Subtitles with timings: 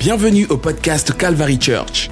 [0.00, 2.08] Bienvenue au podcast Calvary Church.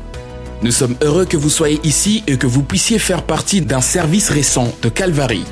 [0.63, 4.29] Nous sommes heureux que vous soyez ici et que vous puissiez faire partie d'un service
[4.29, 5.43] récent de Calvary.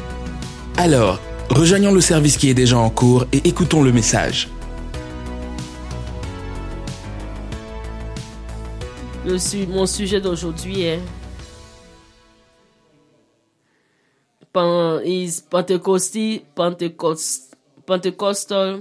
[0.77, 1.18] Alors,
[1.48, 4.50] rejoignons le service qui est déjà en cours et écoutons le message.
[9.71, 11.00] Mon sujet d'aujourd'hui est
[14.53, 16.43] Pentecostal,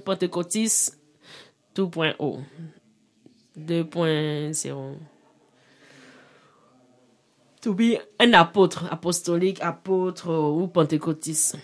[0.02, 0.90] Pentecotis
[1.74, 2.40] 2.0.
[3.58, 4.98] 2.0.
[7.62, 11.58] To be un apôtre, apostolique, apôtre ou pentecôtiste.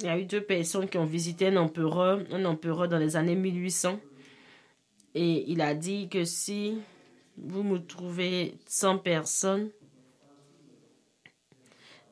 [0.00, 3.16] Il y a eu deux personnes qui ont visité un empereur, un empereur dans les
[3.16, 4.00] années 1800.
[5.14, 6.78] Et il a dit que si
[7.36, 9.68] vous me trouvez 100 personnes,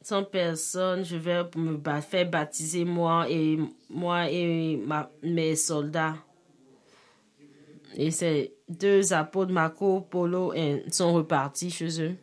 [0.02, 3.58] 100 personnes, je vais me faire baptiser moi et
[3.88, 4.78] moi et
[5.22, 6.16] mes soldats.
[7.96, 10.52] Et ces deux apôtres, Marco Polo,
[10.90, 12.16] sont repartis chez eux.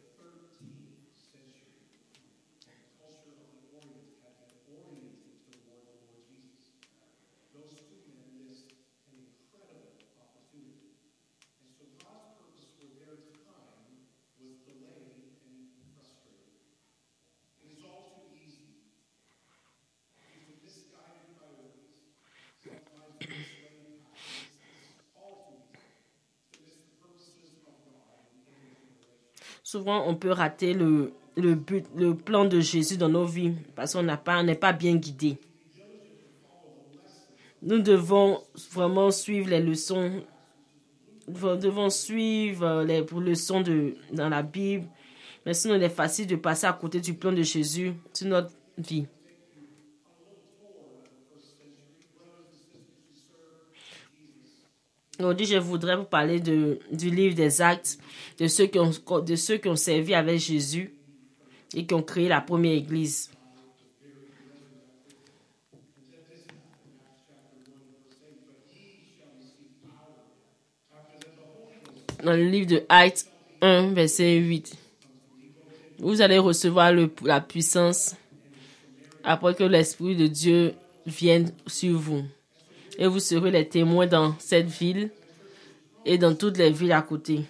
[29.65, 33.93] Souvent, on peut rater le, le but, le plan de Jésus dans nos vies parce
[33.93, 35.39] qu'on n'est pas bien guidé.
[37.63, 38.43] Nous devons
[38.73, 40.21] vraiment suivre les leçons.
[41.27, 44.85] Nous devons suivre les leçons de, dans la Bible.
[45.47, 48.51] Mais sinon, il est facile de passer à côté du plan de Jésus sur notre
[48.77, 49.07] vie.
[55.19, 57.97] Aujourd'hui, je voudrais vous parler de, du livre des actes,
[58.37, 60.93] de ceux, qui ont, de ceux qui ont servi avec Jésus
[61.73, 63.29] et qui ont créé la première église.
[72.23, 73.27] Dans le livre de Actes
[73.61, 74.75] 1, verset 8,
[75.99, 78.15] vous allez recevoir le- la puissance
[79.23, 80.73] après que l'Esprit de Dieu
[81.05, 82.23] vienne sur vous
[82.97, 85.09] et vous serez les témoins dans cette ville
[86.05, 87.41] et dans toutes les villes à côté.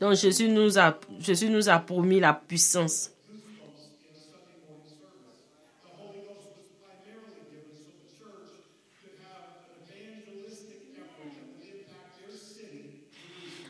[0.00, 3.10] Donc Jésus nous a, Jésus nous a promis la puissance.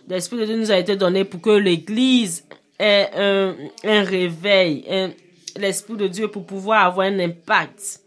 [0.09, 2.45] L'Esprit de Dieu nous a été donné pour que l'Église
[2.81, 4.85] ait un, un réveil,
[5.57, 8.01] l'Esprit de Dieu pour pouvoir avoir un impact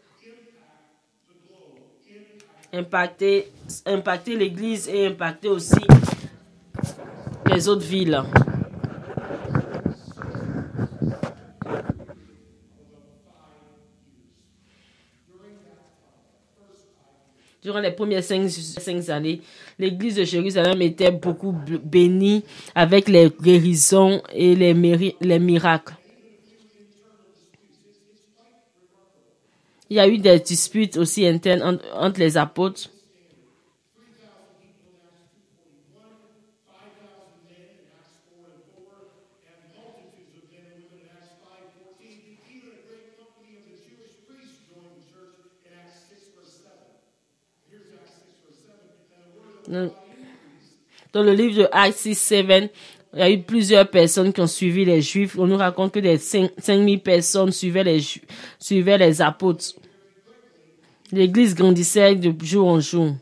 [2.73, 3.47] impacter,
[3.85, 5.85] impacter l'Église et impacter aussi
[7.45, 8.21] les autres villes.
[17.61, 19.41] Durant les premières cinq, années,
[19.79, 22.43] l'église de Jérusalem était beaucoup bénie
[22.75, 25.93] avec les guérisons et les miracles.
[29.93, 32.89] Il y a eu des disputes aussi internes entre, les apôtres.
[49.67, 52.71] Dans le livre de Acts 6, 7,
[53.13, 55.37] il y a eu plusieurs personnes qui ont suivi les Juifs.
[55.37, 58.01] On nous raconte que des 5 5000 personnes suivaient les,
[58.57, 59.75] suivaient les apôtres.
[61.13, 63.13] L'Église grandissait de jour en jour.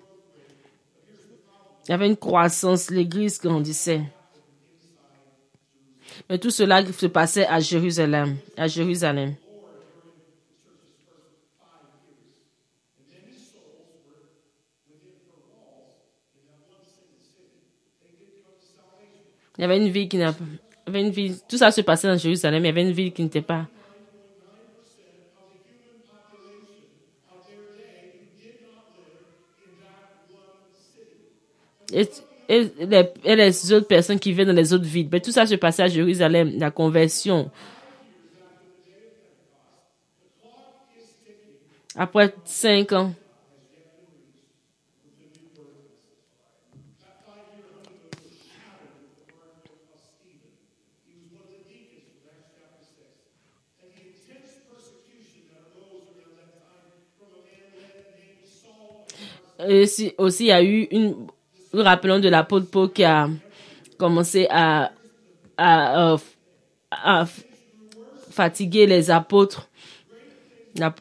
[1.85, 4.01] Il y avait une croissance, l'Église grandissait.
[6.29, 8.38] Mais tout cela se passait à Jérusalem.
[8.55, 9.35] À Jérusalem.
[19.57, 20.33] Il y avait une ville qui n'a
[20.85, 21.35] avait une ville.
[21.45, 23.67] Tout ça se passait dans Jérusalem, il y avait une ville qui n'était pas
[31.93, 32.09] Et,
[33.23, 35.09] les, autres personnes qui viennent dans les autres villes.
[35.11, 37.49] Mais tout ça se passait à Jérusalem, la conversion.
[41.95, 43.13] Après cinq ans.
[59.69, 59.83] Et
[60.17, 61.27] aussi, il y a eu une,
[61.73, 63.29] nous rappelons de l'apôtre Paul qui a
[63.97, 64.91] commencé à,
[65.59, 66.18] euh,
[68.31, 69.68] fatiguer les apôtres.
[70.75, 70.94] La-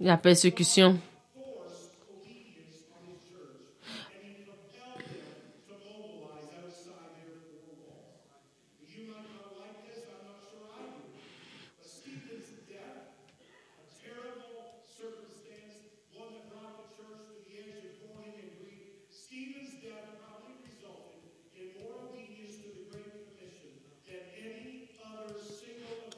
[0.00, 0.98] La persécution.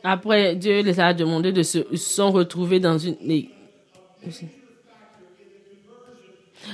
[0.05, 3.17] Après, Dieu les a demandé de se ils sont retrouvés dans une.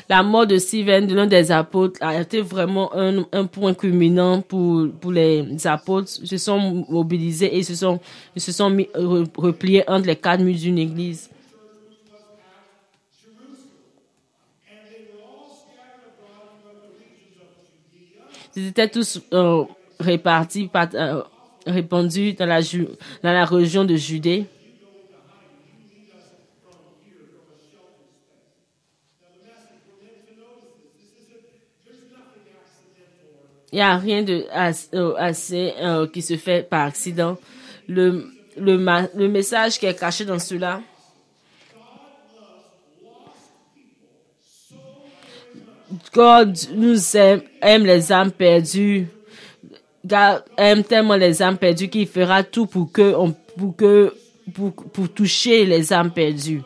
[0.09, 4.41] La mort de Stephen, de l'un des apôtres, a été vraiment un, un point culminant
[4.43, 6.11] pour, pour les apôtres.
[6.21, 7.99] Ils se sont mobilisés et se sont,
[8.37, 8.77] se sont
[9.37, 11.31] repliés entre les quatre murs d'une église.
[18.57, 19.65] Ils étaient tous euh,
[20.01, 21.23] répartis, par- euh,
[21.69, 24.47] répandus dans la, région de Judée.
[33.71, 34.47] Il n'y a rien de
[34.95, 37.37] euh, assez euh, qui se fait par accident.
[37.87, 38.27] Le,
[38.57, 40.81] le message qui est caché dans cela,
[46.13, 49.07] God nous aime, aime les âmes perdues.
[50.57, 53.15] Aime tellement les âmes perdues qu'il fera tout pour que,
[53.57, 54.15] pour que,
[54.55, 56.63] pour, pour toucher les âmes perdues.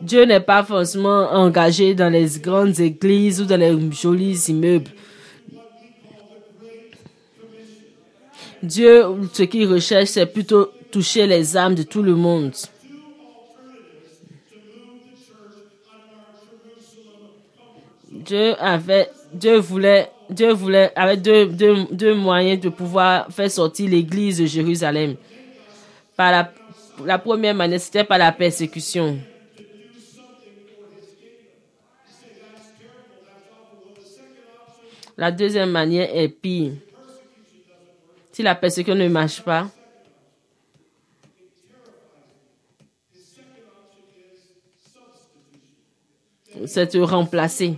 [0.00, 4.90] Dieu n'est pas forcément engagé dans les grandes églises ou dans les jolis immeubles.
[8.62, 12.54] Dieu, ce qu'il recherche, c'est plutôt toucher les âmes de tout le monde.
[18.10, 24.46] Dieu avait, Dieu voulait, Dieu voulait, avait deux, moyens de pouvoir faire sortir l'église de
[24.46, 25.16] Jérusalem.
[26.16, 26.52] Par la,
[27.04, 29.18] la première manière, c'était par la persécution.
[35.16, 36.72] La deuxième manière est pire.
[38.32, 39.68] Si la persécution ne marche pas,
[46.66, 47.74] c'est te remplacer.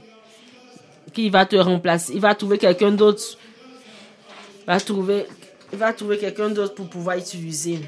[1.13, 2.15] Qui va te remplacer?
[2.15, 3.23] Il va trouver quelqu'un d'autre.
[4.67, 5.27] Va trouver,
[5.73, 7.81] il va trouver quelqu'un d'autre pour pouvoir utiliser.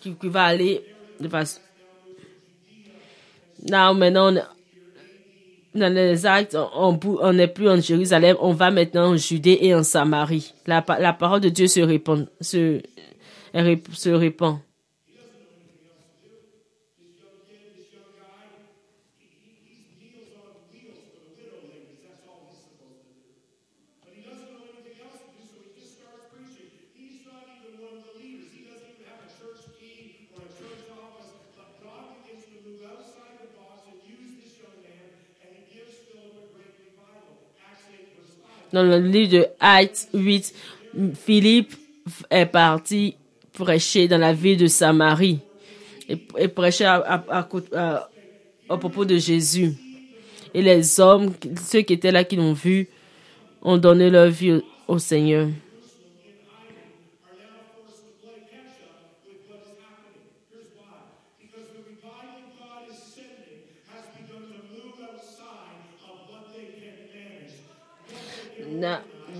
[0.00, 0.82] Qui, va aller
[1.20, 1.60] de façon.
[3.68, 4.42] Là, maintenant, on
[5.72, 9.84] dans les actes, on n'est plus en Jérusalem, on va maintenant en Judée et en
[9.84, 10.52] Samarie.
[10.66, 12.26] La, la parole de Dieu se répand.
[12.40, 12.80] Se,
[13.92, 14.58] se répand.
[38.72, 40.54] Dans le livre de Actes 8,
[41.14, 41.74] Philippe
[42.30, 43.16] est parti
[43.52, 45.40] prêcher dans la ville de Samarie
[46.08, 47.48] et, prêcher à,
[48.68, 49.72] propos de Jésus.
[50.54, 52.88] Et les hommes, ceux qui étaient là, qui l'ont vu,
[53.62, 55.48] ont donné leur vie au Seigneur.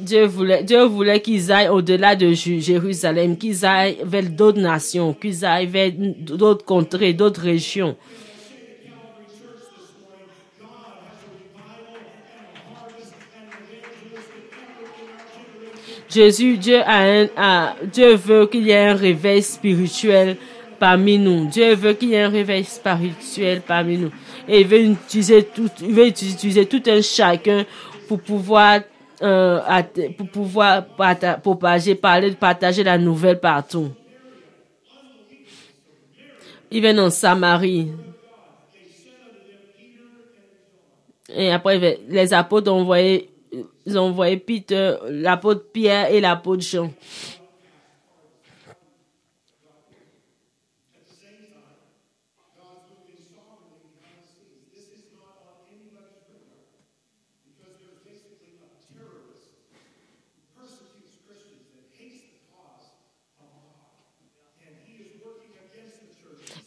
[0.00, 5.44] Dieu voulait, Dieu voulait qu'ils aillent au-delà de Jérusalem, qu'ils aillent vers d'autres nations, qu'ils
[5.44, 7.96] aillent vers d'autres contrées, d'autres régions.
[16.08, 20.36] Jésus, Dieu, a un, a- Dieu veut qu'il y ait un réveil spirituel
[20.78, 21.46] parmi nous.
[21.46, 24.10] Dieu veut qu'il y ait un réveil spirituel parmi nous.
[24.48, 27.64] Et il veut utiliser tout, il veut utiliser tout un chacun
[28.08, 28.80] pour pouvoir,
[29.22, 29.60] euh,
[30.16, 30.86] pour pouvoir
[31.42, 33.90] propager, parler, partager la nouvelle partout.
[36.70, 37.88] Il vient en Samarie.
[41.34, 43.30] Et après, les apôtres ont envoyé,
[43.86, 46.90] ils ont envoyé Peter, l'apôtre Pierre et l'apôtre Jean.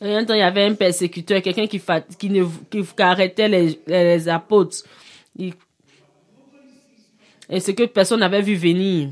[0.04, 4.84] Il y avait un persécuteur, quelqu'un qui, fa- qui, ne, qui, arrêtait les, les apôtres.
[7.50, 9.10] Et ce que personne n'avait vu venir.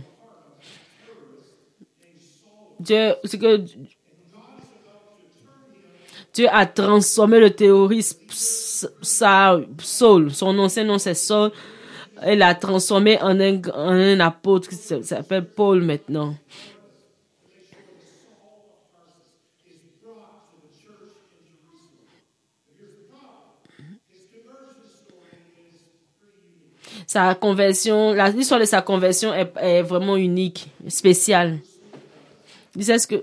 [2.80, 3.64] Dieu, ce que
[6.34, 8.20] Dieu a transformé le terroriste,
[9.02, 11.52] sa, Saul, son ancien nom c'est Saul,
[12.26, 16.36] il l'a transformé en un, en un apôtre qui s'appelle Paul maintenant.
[27.12, 31.60] Sa conversion, l'histoire de sa conversion est, vraiment unique, spéciale.
[32.74, 33.22] Il sait ce que.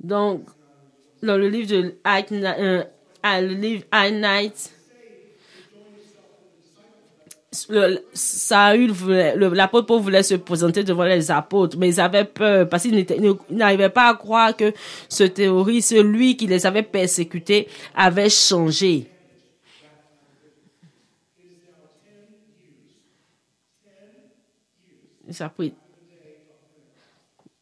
[0.00, 0.46] Donc,
[1.22, 2.82] dans le livre de euh,
[3.22, 4.72] ah, I Night,
[7.68, 13.06] le- l'apôtre Paul voulait se présenter devant les apôtres, mais ils avaient peur parce qu'ils
[13.50, 14.72] n'arrivaient pas à croire que
[15.08, 19.08] ce terroriste, lui qui les avait persécutés, avait changé.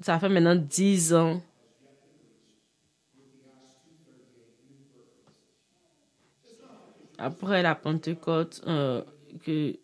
[0.00, 1.40] Ça fait maintenant dix ans.
[7.18, 9.02] Après la Pentecôte, euh,
[9.40, 9.78] que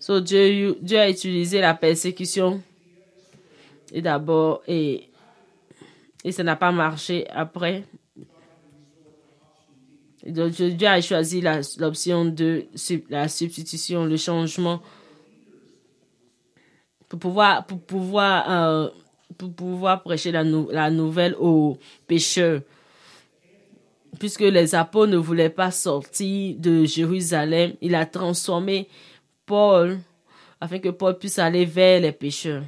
[0.00, 2.62] So Dieu, a utilisé la persécution
[3.92, 5.10] et d'abord et,
[6.24, 7.84] et ça n'a pas marché après.
[10.24, 11.42] Et donc Dieu a choisi
[11.78, 12.64] l'option de
[13.10, 14.80] la substitution, le changement
[17.10, 18.88] pour pouvoir pour pouvoir euh,
[19.36, 21.76] pour pouvoir prêcher la, nou- la nouvelle aux
[22.06, 22.62] pécheurs.
[24.18, 28.88] Puisque les apôtres ne voulaient pas sortir de Jérusalem, il a transformé
[29.46, 29.98] Paul
[30.60, 32.64] afin que Paul puisse aller vers les pécheurs.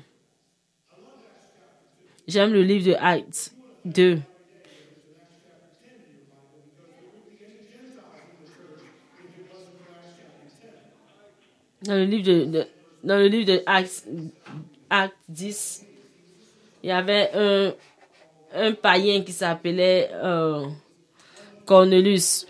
[2.28, 4.20] J'aime le livre de Actes 2.
[11.82, 12.66] Dans le livre de, de-
[13.02, 14.06] dans le livre de Actes,
[14.88, 15.86] Actes 10,
[16.82, 17.74] il y avait un,
[18.54, 20.66] un païen qui s'appelait euh,
[21.64, 22.46] Cornelius.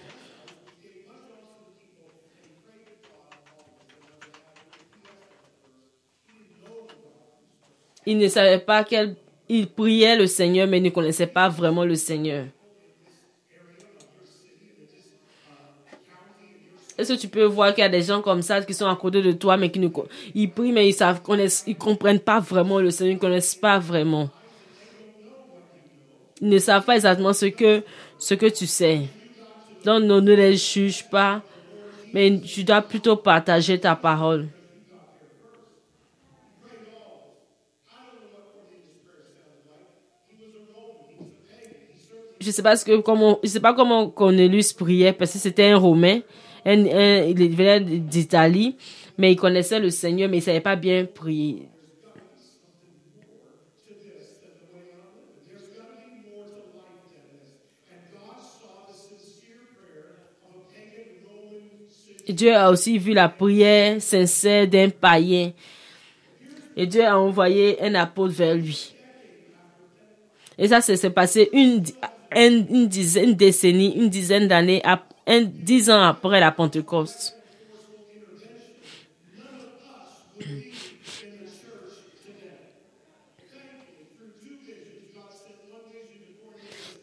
[8.05, 9.17] Il ne savait pas quel...
[9.49, 12.47] Il priait le Seigneur, mais il ne connaissait pas vraiment le Seigneur.
[16.99, 18.97] Est-ce que tu peux voir qu'il y a des gens comme ça qui sont à
[18.97, 19.89] côté de toi, mais qui ne
[20.35, 23.79] ils prient, mais ils savent, connaissent, ils comprennent pas vraiment le Seigneur, ils connaissent pas
[23.79, 24.29] vraiment.
[26.41, 27.83] Ils ne savent pas exactement ce que,
[28.19, 29.09] ce que tu sais.
[29.85, 31.43] Donc, ne, ne les juge pas,
[32.13, 34.49] mais tu dois plutôt partager ta parole.
[42.43, 45.71] je sais pas ce que comment je sais pas comment Cornelius priait parce que c'était
[45.71, 46.21] un Romain,
[46.65, 48.77] un, un- il venait d'Italie,
[49.19, 51.69] mais il connaissait le Seigneur, mais il savait pas bien prier.
[62.29, 65.53] Dieu a aussi vu la prière sincère d'un païen.
[66.77, 68.97] Et Dieu a envoyé un apôtre vers lui.
[70.59, 71.83] Et ça, c'est c'est passé une,
[72.37, 74.83] une dizaine, une décennie, une dizaine d'années,
[75.27, 77.35] un, dix ans après la Pentecôte.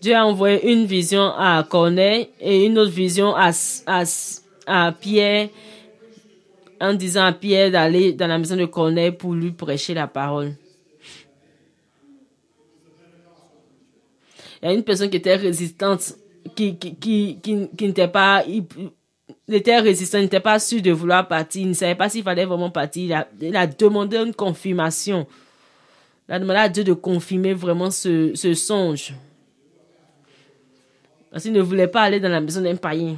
[0.01, 3.51] Dieu a envoyé une vision à Corneille et une autre vision à,
[3.85, 4.03] à,
[4.65, 5.49] à Pierre
[6.79, 10.53] en disant à Pierre d'aller dans la maison de Corneille pour lui prêcher la parole.
[14.61, 16.13] Il y a une personne qui était résistante,
[16.55, 18.65] qui, qui, qui, qui, n'était pas, il,
[19.47, 22.45] était résistant, il n'était pas sûr de vouloir partir, il ne savait pas s'il fallait
[22.45, 23.03] vraiment partir.
[23.41, 25.27] Il a, il demandé une confirmation.
[26.27, 29.13] Il a demandé à Dieu de confirmer vraiment ce, ce songe.
[31.31, 33.15] Parce qu'il ne voulait pas aller dans la maison d'un païen.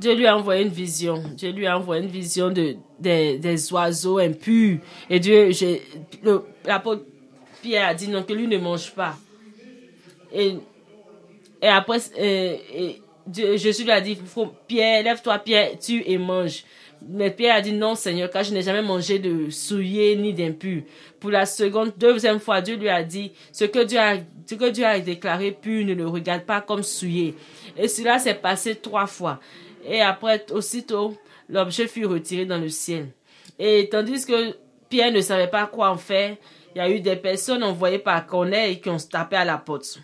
[0.00, 1.22] Dieu lui a envoyé une vision.
[1.36, 4.78] Dieu lui a envoyé une vision de, des, oiseaux impurs.
[5.10, 5.50] Et Dieu,
[6.64, 7.04] l'apôtre
[7.60, 9.14] Pierre a dit non, que lui ne mange pas.
[10.32, 10.56] Et,
[11.60, 11.98] et après,
[13.30, 14.18] Jésus lui a dit,
[14.66, 16.64] Pierre, lève-toi, Pierre, tu et mange.
[17.06, 20.82] Mais Pierre a dit non, Seigneur, car je n'ai jamais mangé de souillé ni d'impur.
[21.18, 24.70] Pour la seconde, deuxième fois, Dieu lui a dit, ce que Dieu a, ce que
[24.70, 27.34] Dieu a déclaré pur, ne le regarde pas comme souillé.
[27.76, 29.40] Et cela s'est passé trois fois.
[29.84, 31.16] Et après, aussitôt,
[31.48, 33.08] l'objet fut retiré dans le ciel.
[33.58, 34.56] Et tandis que
[34.88, 36.36] Pierre ne savait pas quoi en faire,
[36.74, 40.00] il y a eu des personnes envoyées par Corneille qui ont tapé à la porte.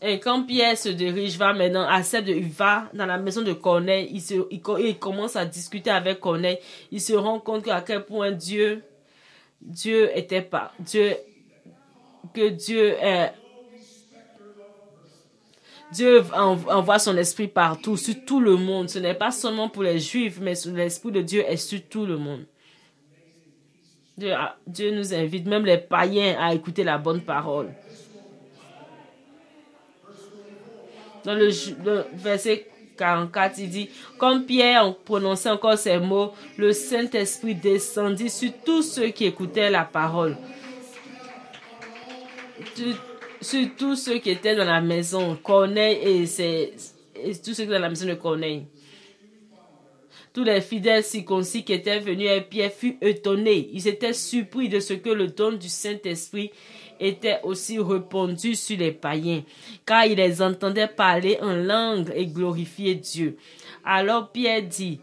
[0.00, 4.08] Et quand Pierre se dirige, va maintenant, accepte, il va dans la maison de Corneille,
[4.50, 6.58] il, commence à discuter avec Corneille,
[6.92, 8.84] il se rend compte à quel point Dieu,
[9.60, 11.16] Dieu était pas, Dieu,
[12.32, 13.32] que Dieu est,
[15.92, 18.88] Dieu envoie son esprit partout, sur tout le monde.
[18.88, 22.18] Ce n'est pas seulement pour les juifs, mais l'esprit de Dieu est sur tout le
[22.18, 22.44] monde.
[24.66, 27.70] Dieu, nous invite, même les païens, à écouter la bonne parole.
[31.24, 31.50] Dans le,
[32.14, 38.82] verset 44, il dit, comme Pierre prononçait encore ces mots, le Saint-Esprit descendit sur tous
[38.82, 40.36] ceux qui écoutaient la parole.
[43.40, 46.74] Sur tous ceux qui étaient dans la maison, Corneille et, ses,
[47.14, 48.66] et tous ceux qui étaient dans la maison de Corneille.
[50.32, 53.70] Tous les fidèles circoncis qui étaient venus à Pierre furent étonnés.
[53.72, 56.50] Ils étaient surpris de ce que le don du Saint-Esprit
[56.98, 59.44] était aussi répandu sur les païens,
[59.86, 63.36] car ils les entendaient parler en langue et glorifier Dieu.
[63.84, 65.00] Alors Pierre dit,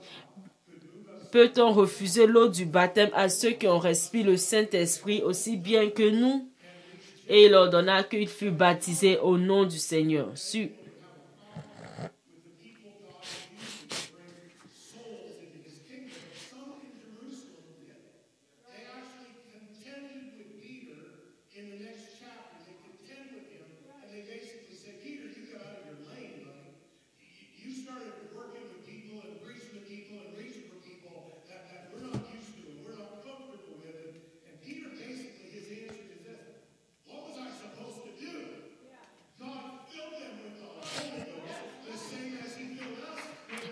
[1.32, 6.10] Peut-on refuser l'eau du baptême à ceux qui ont reçu le Saint-Esprit aussi bien que
[6.10, 6.50] nous?
[7.28, 10.30] Et il ordonna qu'ils furent baptisés au nom du Seigneur.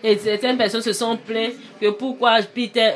[0.06, 2.90] Et certaines personnes se sont plaintes que pourquoi Peter,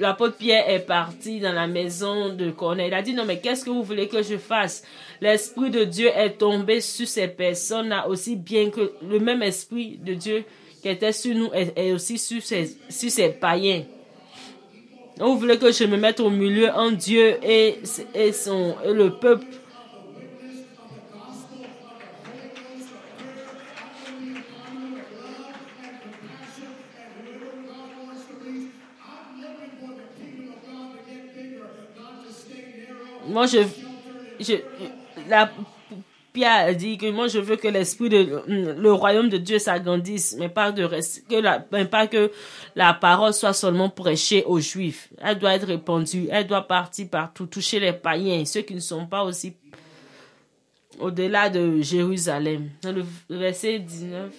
[0.00, 2.88] l'apôtre Pierre est parti dans la maison de Corneille.
[2.88, 4.82] Il a dit non, mais qu'est-ce que vous voulez que je fasse?
[5.20, 10.14] L'Esprit de Dieu est tombé sur ces personnes-là aussi bien que le même Esprit de
[10.14, 10.44] Dieu
[10.80, 13.84] qui était sur nous est, aussi sur ces, sur ces païens.
[15.18, 17.78] Vous voulez que je me mette au milieu en Dieu et,
[18.14, 19.44] et, son, et le peuple?
[33.28, 33.58] Moi, je,
[34.40, 34.54] je,
[35.28, 35.50] la,
[36.32, 40.48] Pierre dit que moi je veux que l'esprit de le royaume de Dieu s'agrandisse, mais
[40.48, 40.86] pas de
[41.28, 42.30] que la, pas que
[42.76, 45.08] la parole soit seulement prêchée aux Juifs.
[45.20, 49.06] Elle doit être répandue, elle doit partir partout, toucher les païens, ceux qui ne sont
[49.06, 49.54] pas aussi
[51.00, 52.70] au-delà de Jérusalem.
[52.82, 54.30] Dans le verset 19.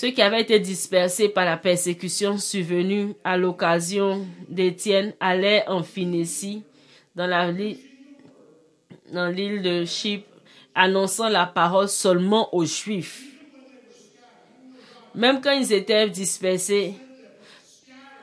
[0.00, 6.62] Ceux qui avaient été dispersés par la persécution survenue à l'occasion d'Étienne allaient en Phénicie,
[7.14, 7.26] dans
[9.28, 10.26] l'île de Chypre,
[10.74, 13.24] annonçant la parole seulement aux Juifs.
[15.14, 16.94] Même quand ils étaient dispersés,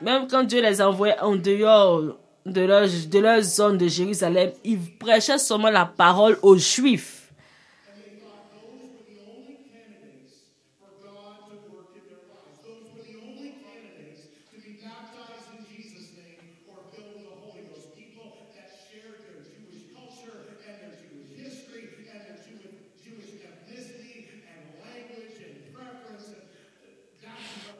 [0.02, 5.70] même quand Dieu les envoyait en dehors de leur zone de Jérusalem, ils prêchaient seulement
[5.70, 7.17] la parole aux Juifs.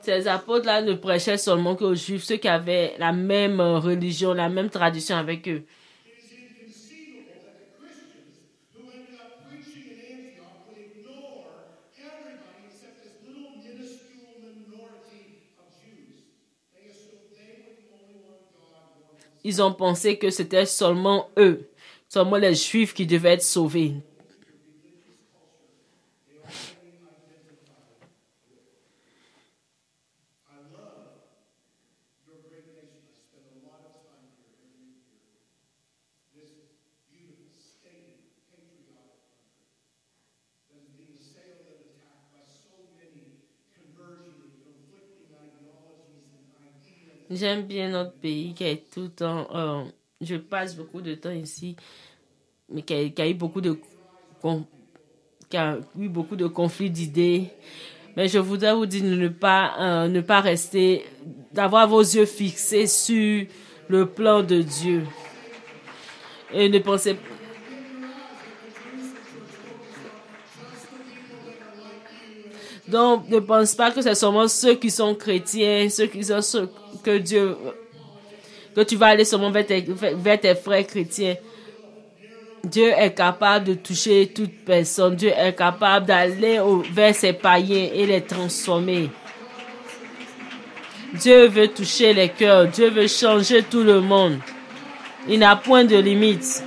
[0.09, 4.49] Ces apôtres-là ne prêchaient seulement qu'aux Juifs, ceux qui avaient la même euh, religion, la
[4.49, 5.67] même tradition avec eux.
[19.43, 21.69] Ils ont pensé que c'était seulement eux,
[22.09, 23.95] seulement les Juifs qui devaient être sauvés.
[47.31, 49.47] J'aime bien notre pays qui est tout le temps.
[49.55, 49.85] Euh,
[50.21, 51.77] je passe beaucoup de temps ici,
[52.71, 53.79] mais qui a, eu beaucoup de
[55.51, 57.51] qui a eu beaucoup de conflits d'idées.
[58.17, 61.05] Mais je voudrais vous dire de ne pas euh, ne pas rester,
[61.53, 63.45] d'avoir vos yeux fixés sur
[63.89, 65.05] le plan de Dieu
[66.53, 67.17] et ne pensez
[72.89, 76.71] Donc, ne pense pas que c'est seulement ceux qui sont chrétiens, ceux qui sont ceux
[77.03, 77.55] que Dieu,
[78.75, 81.37] que tu vas aller seulement vers tes, vers tes frères chrétiens.
[82.65, 85.17] Dieu est capable de toucher toute personne.
[85.17, 86.61] Dieu est capable d'aller
[86.93, 89.11] vers ses païens et les transformer.
[91.15, 92.69] Dieu veut toucher les cœurs.
[92.69, 94.39] Dieu veut changer tout le monde.
[95.29, 96.63] Il n'a point de limite.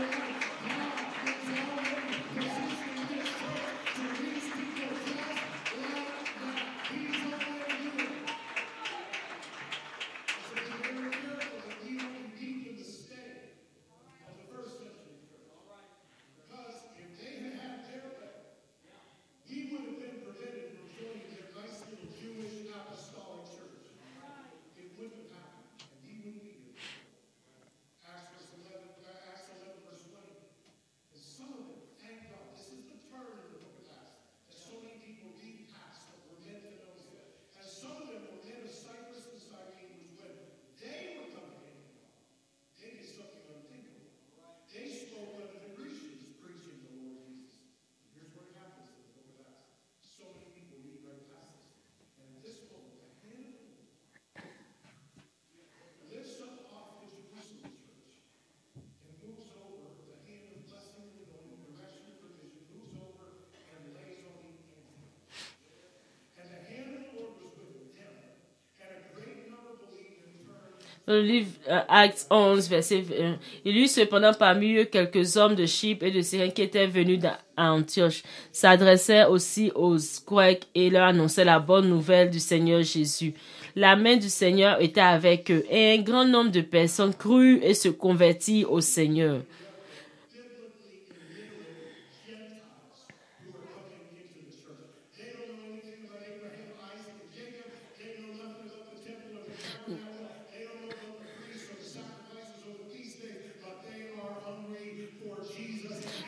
[71.08, 75.36] Dans le livre euh, Acte 11, verset 1, il y eut cependant parmi eux quelques
[75.36, 77.20] hommes de Chypre et de Syrie qui étaient venus
[77.58, 83.34] à Antioche, s'adressaient aussi aux Grecs et leur annonçaient la bonne nouvelle du Seigneur Jésus.
[83.76, 87.74] La main du Seigneur était avec eux et un grand nombre de personnes crurent et
[87.74, 89.42] se convertirent au Seigneur.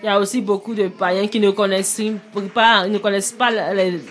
[0.04, 2.02] Il y a aussi beaucoup de païens qui ne connaissent
[2.54, 4.02] pas, ne connaissent pas les,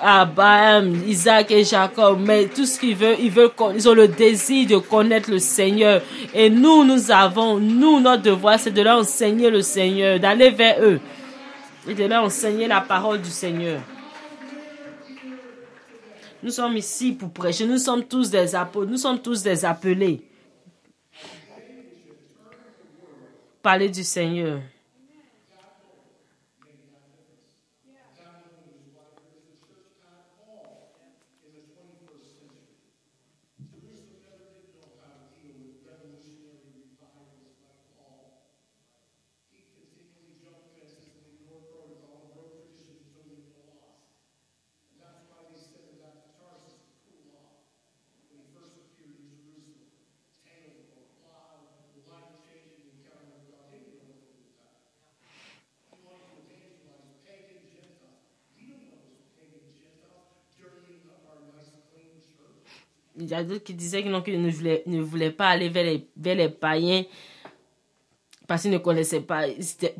[0.00, 4.68] Abraham, Isaac et Jacob, mais tout ce qu'ils veulent, ils veulent, ils ont le désir
[4.68, 6.00] de connaître le Seigneur.
[6.32, 10.80] Et nous, nous avons, nous, notre devoir, c'est de leur enseigner le Seigneur, d'aller vers
[10.80, 11.00] eux
[11.88, 13.80] et de leur enseigner la parole du Seigneur.
[16.40, 17.66] Nous sommes ici pour prêcher.
[17.66, 18.90] Nous sommes tous des apôtres.
[18.92, 20.22] Nous sommes tous des appelés.
[23.60, 24.60] Parler du Seigneur.
[63.26, 66.48] Il y a d'autres qui disaient qu'ils ne voulaient, ne voulaient pas aller vers les,
[66.48, 67.02] païens
[68.46, 69.46] parce qu'ils ne connaissaient pas.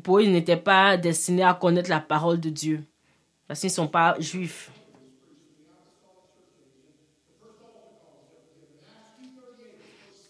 [0.01, 2.83] Pour eux, ils n'étaient pas destinés à connaître la parole de Dieu
[3.45, 4.71] parce qu'ils ne sont pas juifs.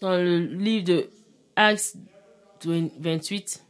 [0.00, 1.10] Dans le livre de
[1.54, 1.96] Actes
[2.64, 3.64] 28,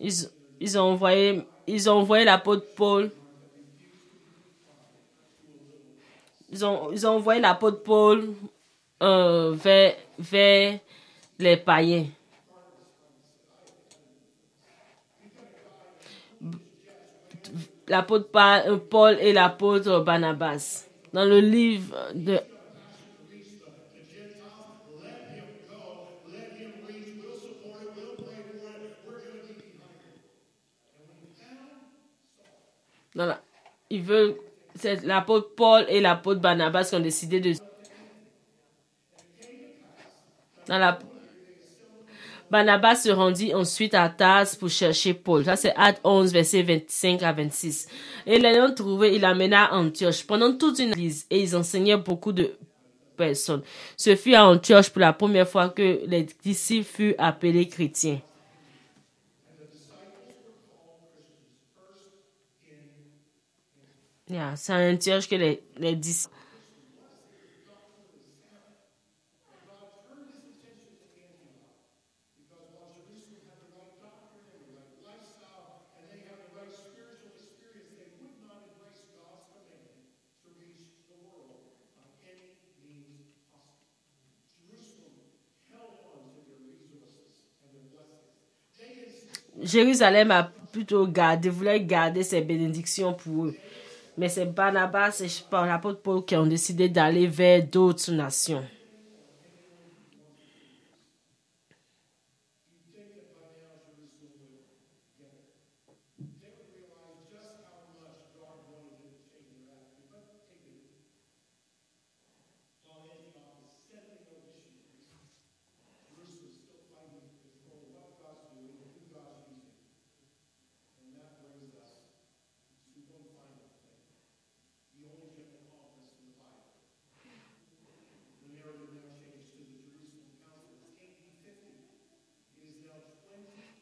[0.00, 0.12] ils,
[0.60, 3.10] ils ont envoyé, ils ont envoyé l'apôtre Paul.
[6.50, 8.32] Ils ont, ils ont envoyé l'apôtre Paul
[9.02, 10.78] euh, vers, vers
[11.38, 12.06] les païens.
[17.86, 18.28] L'apôtre
[18.90, 20.86] Paul et l'apôtre Barnabas.
[21.12, 22.38] Dans le livre de
[33.90, 34.36] Ils veulent.
[34.74, 37.54] C'est l'apôtre Paul et l'apôtre Barnabas qui ont décidé de.
[40.68, 40.98] Dans.
[42.50, 45.44] Barnabas se rendit ensuite à Tars pour chercher Paul.
[45.44, 47.88] Ça, c'est Acte 11, verset 25 à 26.
[48.26, 52.32] Et l'ayant trouvé, il l'amena à Antioche pendant toute une église et ils enseignaient beaucoup
[52.32, 52.52] de
[53.16, 53.62] personnes.
[53.96, 58.20] Ce fut à Antioche pour la première fois que les disciples furent appelés chrétiens.
[64.28, 66.34] Yeah, c'est un tiers que les, les disciples.
[89.60, 93.58] Jérusalem a plutôt gardé, voulait garder ses bénédictions pour eux.
[94.18, 98.64] Mais c'est Barnabas et l'apôtre Paul qui ont décidé d'aller vers d'autres nations.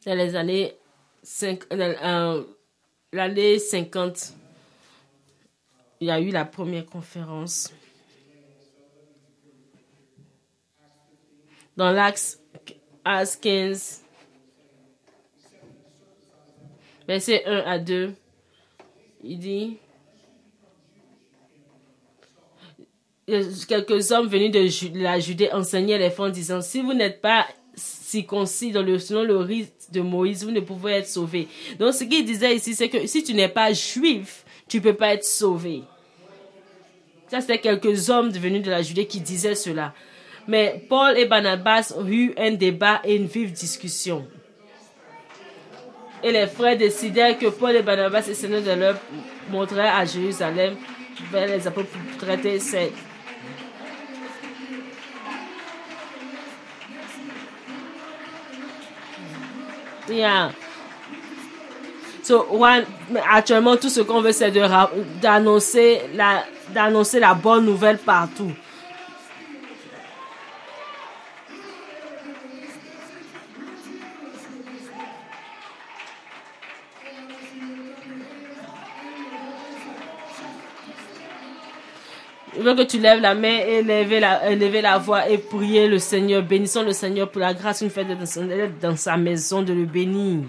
[0.05, 0.75] Dans les années
[1.23, 2.43] 5, euh,
[3.13, 4.33] 50,
[5.99, 7.73] il y a eu la première conférence.
[11.75, 12.41] Dans l'axe
[13.05, 14.03] 15,
[17.07, 18.13] verset 1 à 2,
[19.23, 19.77] il dit
[23.67, 27.45] quelques hommes venus de la Judée enseignaient les femmes disant si vous n'êtes pas
[28.07, 31.47] circoncis dans le, le rite de Moïse, vous ne pouvez être sauvé.
[31.77, 35.13] Donc, ce qu'il disait ici, c'est que si tu n'es pas juif, tu peux pas
[35.13, 35.83] être sauvé.
[37.27, 39.93] Ça, c'était quelques hommes venus de la Judée qui disaient cela.
[40.47, 44.25] Mais Paul et Barnabas ont eu un débat et une vive discussion.
[46.23, 48.95] Et les frères décidèrent que Paul et Barnabas essayaient de leur
[49.49, 50.77] montrer à Jérusalem
[51.29, 52.93] vers les apôtres pour traiter cette
[60.09, 60.51] Yeah.
[62.23, 62.85] So, one,
[63.31, 64.51] actuellement, tout ce qu'on veut, c'est
[65.21, 66.43] d'annoncer la,
[66.73, 68.51] d'annoncer la bonne nouvelle partout.
[82.67, 86.43] Veux que tu lèves la main et la, voix et prier le Seigneur.
[86.43, 90.45] Bénissons le Seigneur pour la grâce une fête d'être dans sa maison, de le bénir.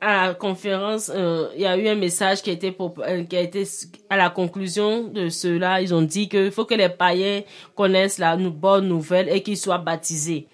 [0.00, 3.36] À la conférence, euh, il y a eu un message qui a été euh, qui
[4.10, 5.80] à la conclusion de cela.
[5.80, 7.42] Ils ont dit qu'il faut que les païens
[7.74, 10.46] connaissent la bonne nouvelle et qu'ils soient baptisés.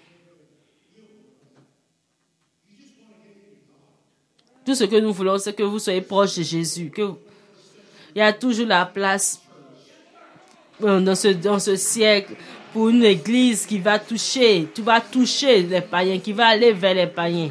[4.65, 6.91] tout ce que nous voulons, c'est que vous soyez proche de Jésus.
[8.15, 9.41] Il y a toujours la place
[10.83, 12.35] euh, dans ce, dans ce siècle
[12.71, 16.93] pour une église qui va toucher, tu vas toucher les païens, qui va aller vers
[16.93, 17.49] les païens.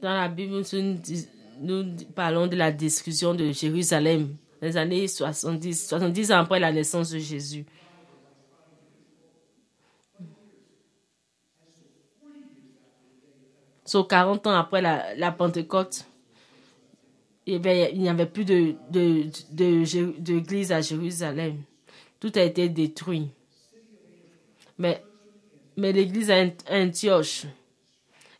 [0.00, 0.62] Dans la Bible,
[1.60, 7.10] nous, parlons de la destruction de Jérusalem les années 70, 70 ans après la naissance
[7.10, 7.64] de Jésus.
[13.92, 16.06] So, 40 ans après la, Pentecôte,
[17.46, 21.58] eh bien, il n'y avait plus de, de, de, d'église à Jérusalem.
[22.18, 23.28] Tout a été détruit.
[24.78, 25.04] Mais,
[25.76, 27.44] mais l'église à Ant- Antioche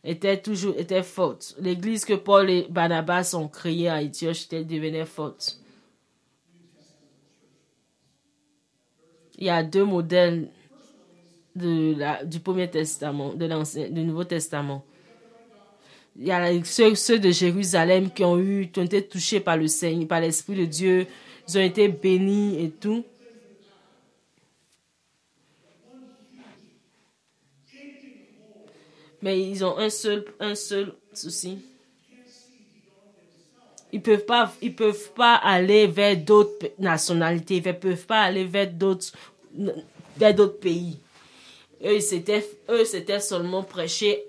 [0.03, 1.55] était toujours était forte.
[1.59, 5.59] L'église que Paul et Barnabas ont créée à Antioche était devenue forte.
[9.37, 10.49] Il y a deux modèles
[11.55, 14.83] de la, du Premier Testament, de l'Ancien, du Nouveau Testament.
[16.15, 19.57] Il y a ceux, ceux de Jérusalem qui ont eu, qui ont été touchés par
[19.57, 21.07] le Seigneur, par l'Esprit de Dieu.
[21.47, 23.03] Ils ont été bénis et tout.
[29.21, 31.59] Mais ils ont un seul, un seul souci.
[33.93, 34.25] Ils peuvent
[34.75, 37.57] peuvent pas aller vers d'autres nationalités.
[37.57, 39.13] Ils peuvent pas aller vers d'autres,
[40.17, 40.97] vers d'autres pays.
[41.85, 44.23] Eux, c'était, eux, c'était seulement prêcher,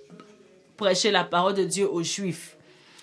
[0.77, 2.57] prêcher la parole de Dieu aux Juifs.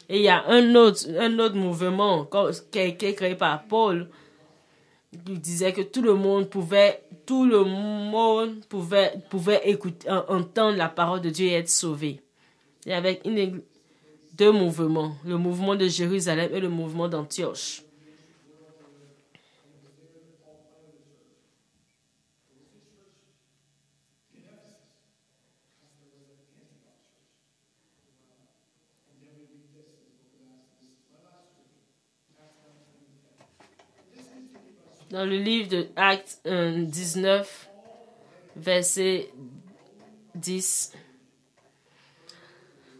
[0.09, 2.27] Et il y a un autre, un autre mouvement
[2.71, 4.09] qui a créé par Paul
[5.25, 10.77] qui disait que tout le monde pouvait, tout le monde pouvait, pouvait écouter, en- entendre
[10.77, 12.21] la parole de Dieu et être sauvé.
[12.85, 13.61] Et avec une
[14.33, 17.83] deux mouvements, le mouvement de Jérusalem et le mouvement d'Antioche.
[35.11, 37.69] Dans le livre de Actes euh, 19,
[38.55, 39.27] verset
[40.35, 40.93] 10,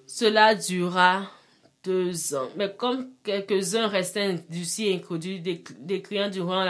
[0.06, 1.24] cela dura
[1.86, 2.50] deux ans.
[2.58, 6.63] Mais comme quelques-uns restaient indulcis et incrédules, déc- décriant devant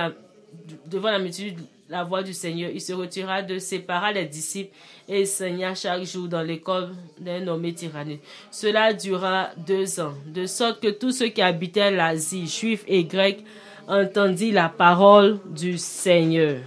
[1.10, 1.58] la multitude
[1.90, 4.74] la voix du Seigneur, il se retira de sépara les disciples
[5.10, 8.20] et enseigna chaque jour dans l'école d'un nommé Tyrannus.
[8.50, 13.44] Cela dura deux ans, de sorte que tous ceux qui habitaient l'Asie, juifs et grecs,
[13.92, 16.58] entendirent la parole du Seigneur.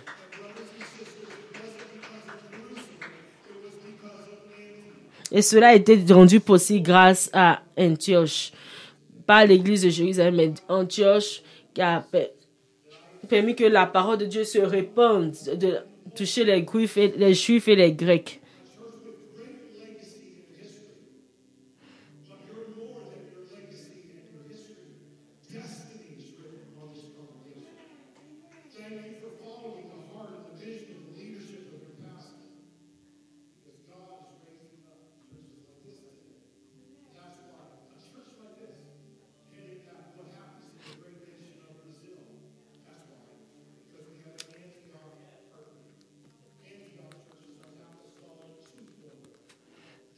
[5.32, 8.52] Et cela a été rendu possible grâce à Antioche,
[9.26, 12.30] pas l'église de Jérusalem, mais Antioche qui a per-
[13.28, 15.78] permis que la parole de Dieu se répande, de
[16.14, 18.40] toucher les, juifs et les grecs.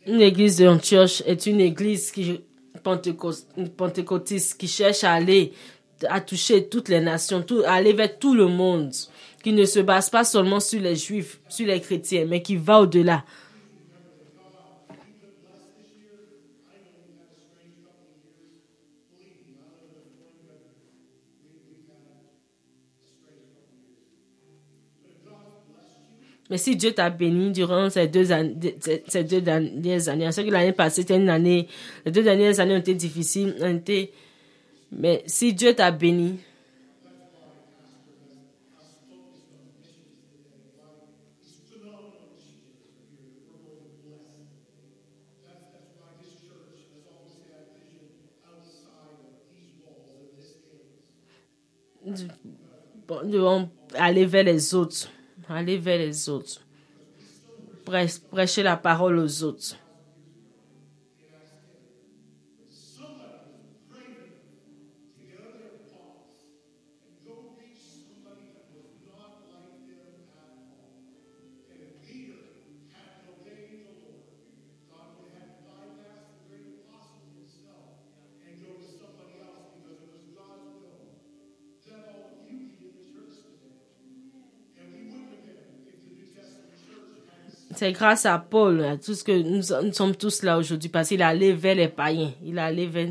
[0.06, 2.40] Une église d'Antioche est une église qui
[3.76, 5.52] pentecôtiste qui cherche à aller
[6.08, 8.92] à toucher toutes les nations, tout, à aller vers tout le monde,
[9.42, 12.80] qui ne se base pas seulement sur les juifs, sur les chrétiens, mais qui va
[12.80, 13.24] au-delà.
[26.48, 28.26] Mais si Dieu t'a béni durant ces deux,
[29.08, 31.66] ces deux dernières années, ce que l'année passée était une année,
[32.04, 34.12] les deux dernières années ont été difficiles, ont été,
[34.92, 36.38] mais si Dieu t'a béni,
[53.08, 55.08] bon, nous devons aller vers les autres,
[55.48, 56.60] aller vers les autres,
[57.84, 59.76] Prêch- prêcher la parole aux autres.
[87.92, 91.52] Grâce à Paul, à tout ce que nous, sommes tous là aujourd'hui, parce qu'il allé
[91.52, 92.32] vers les païens.
[92.44, 93.08] Il allé vers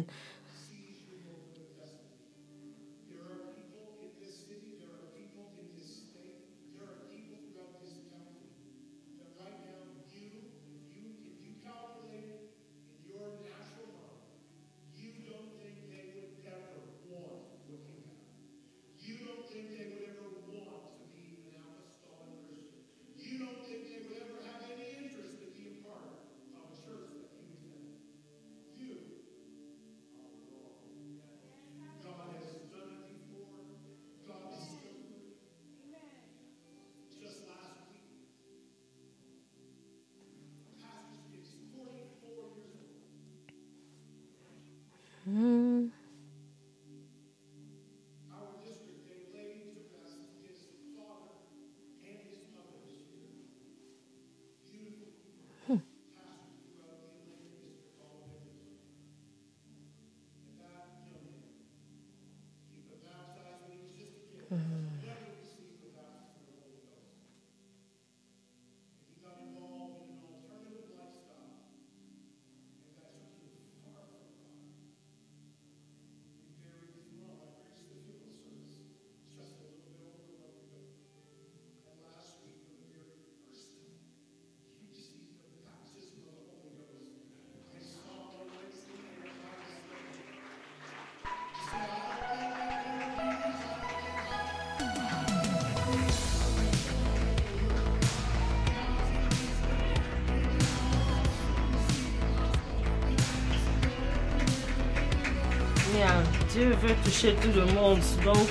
[106.55, 107.99] Dieu veut toucher tout le monde.
[108.23, 108.47] Donc,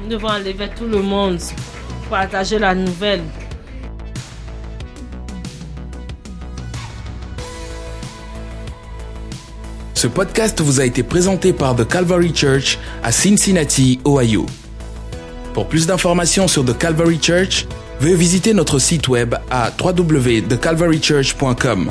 [0.00, 1.38] nous devons aller vers tout le monde,
[2.08, 3.20] partager la nouvelle.
[9.92, 14.46] Ce podcast vous a été présenté par The Calvary Church à Cincinnati, Ohio.
[15.52, 17.66] Pour plus d'informations sur The Calvary Church,
[18.00, 21.90] veuillez visiter notre site web à www.thecalvarychurch.com.